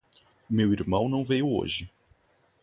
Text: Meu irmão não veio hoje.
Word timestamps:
Meu 0.49 0.73
irmão 0.73 1.07
não 1.07 1.23
veio 1.23 1.47
hoje. 1.47 1.91